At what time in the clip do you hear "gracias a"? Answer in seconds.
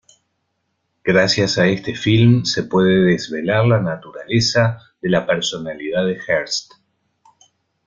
1.03-1.67